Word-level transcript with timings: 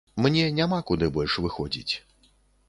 Мне 0.25 0.45
няма 0.59 0.79
куды 0.91 1.09
больш 1.19 1.35
выходзіць. 1.45 1.93